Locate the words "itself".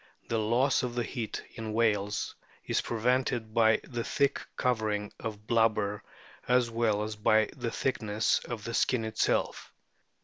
9.05-9.71